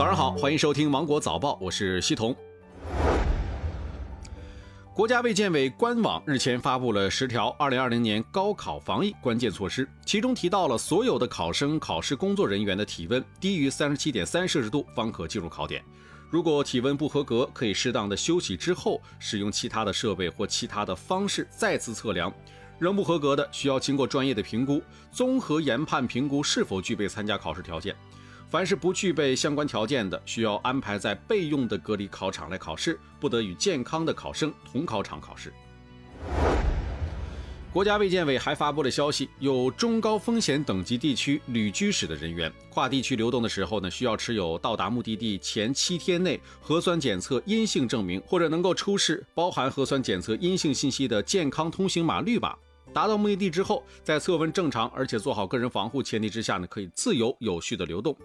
[0.00, 2.34] 早上好，欢迎收听《芒果早报》，我是西彤。
[4.94, 15.84] 国家卫健委官网日前发布了十条二零二零年高考防疫关键措施，其中提到了所有的考生、考试工作人员的体温低于三十七点三摄氏度方可进入考点。
[16.30, 22.32] 如果体温不合格，可以适当的休息之后，使用其他的设备或其他的方式再次测量。
[22.78, 24.80] 仍不合格的，需要经过专业的评估，
[25.12, 27.94] 综合研判评估是否具备参加考试条件。
[28.50, 35.52] 凡是不具备相关条件的，需要安排在备用的隔离考场来考试，不得与健康的考生同考场考试。
[37.72, 52.56] 国家卫健委还发布了消息，有中高风险等级地区旅居史的人员，跨地区流动的时候呢，需要持有到达目的地前七天内核酸检测阴性证明，或者能够出示包含核酸检测阴性信息的健康通行码绿码。
[52.92, 58.16] 达到目的地之后，在测温正常而且做好个人防护前提之下呢，可以自由有序的流动。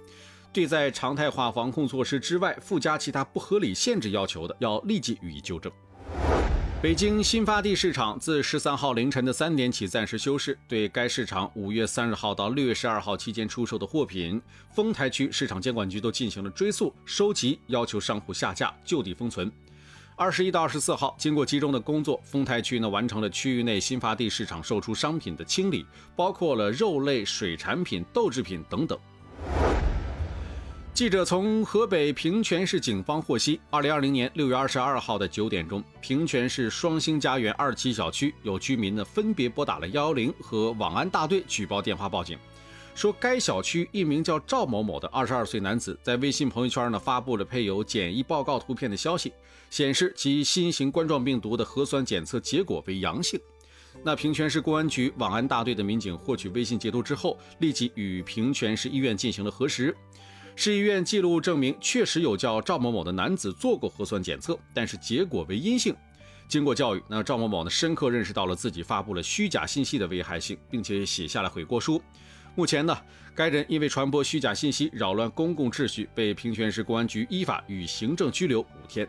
[0.51, 5.71] 对在常态化防控措施之外附加其他不合理限制要求的，要立即予以纠正。
[6.81, 14.39] 北京新发地市场自十三号凌晨的三点起暂时休市，对该市场五月三十号到六月十二号期间出售的货品，
[14.71, 19.51] 丰台区市场监管局都进行了追溯、收集，要求商户下架，就地封存。
[20.17, 25.85] 二十一到二十四号，经过集中的工作，丰台区呢完成了区域内新发地市场售出商品的清理，
[26.15, 28.97] 包括了肉类、水产品、豆制品等等。
[30.93, 42.37] 记者从河北平泉市警方获悉，二零二零年六月二十二号的九点钟，平泉市双星家园二期小区有居民呢分别拨打了幺幺零和网安大队举报电话报警。
[42.95, 49.33] 说该小区一名叫赵某某的二十二岁男子在微信朋友圈呢发布了配有检疫报告图片的消息，
[49.69, 53.37] 显示其新型冠状病毒的核酸检测结果为阳性。
[54.01, 59.93] 那平泉市公安局网安大队的民警获取微信截图之后，立即与平泉市医院进行了核实。
[60.55, 65.93] 市医院记录证明，确实有叫赵某某的男子做过核酸检测，但是结果为阴性。
[66.47, 72.01] 经过教育，那赵某某呢深刻认识到了自己发布了虚假信息的危害性，并且写下了悔过书。
[72.57, 72.97] 目前呢，
[73.35, 79.05] 该人因为传播虚假信息扰乱公共秩序，被平泉市公安局依法予行政拘留五天。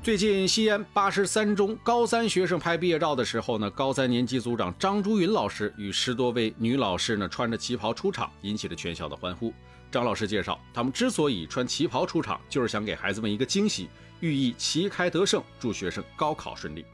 [0.00, 9.52] 最近，西安八十三中高三学生拍毕业照的时候呢，高三年级组长张珠云老师与十多位女老师呢穿着旗袍出场，引起了全校的欢呼。
[9.90, 13.88] 张老师介绍，他们之所以穿旗袍出场，就是想给孩子们一个惊喜，
[14.20, 16.84] 寓意旗开得胜，祝学生高考顺利。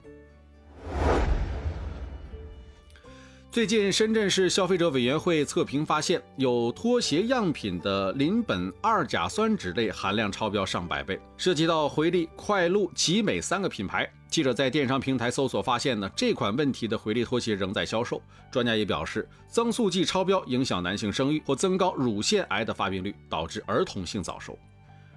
[3.53, 14.09] 最近，深圳市消费者委员会测评发现，有拖鞋样品的邻苯二甲酸酯类含量超标上百倍，涉及到回力、快鹿、集美三个品牌。
[14.29, 18.23] 记者在电商平台搜索发现呢，这款问题的回力拖鞋仍在销售。
[18.53, 24.57] 专家也表示，增速剂超标影响男性生育或增高乳腺癌的发病率，导致儿童性早熟。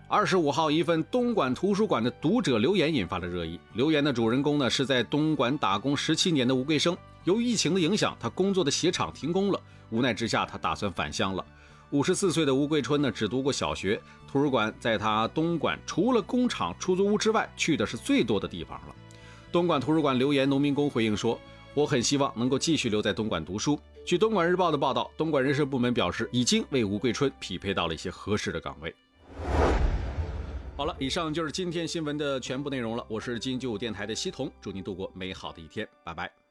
[0.08, 3.60] 二十五号，一份东莞图书馆的读者留言引发了热议。
[3.74, 6.98] 留言的主人公呢，是在东莞打工十七年的吴桂生。
[7.24, 9.60] 由于疫情的影响，他工作的鞋厂停工了。
[9.92, 11.46] 无奈之下，他打算返乡了。
[11.92, 14.02] 五十四岁的吴桂春呢，只读过小学。
[14.28, 18.96] 图书馆在他东莞除了工厂、出租屋之外，去的是最多的地方了。
[19.52, 21.40] 东莞图书馆留言农民工回应说
[21.76, 28.94] ：“我很希望能够继续留在东莞读书。”据东莞日报的报道，东莞人事部门表示，已经为吴桂春匹配到了一些合适的岗位。
[30.76, 33.06] 好了，以上就是今天新闻的全部内容了。
[33.08, 36.43] 我是金九五电台的西彤，祝您度过美好的一天，拜拜。